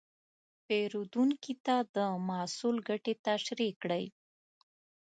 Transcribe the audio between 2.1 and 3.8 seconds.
محصول ګټې تشریح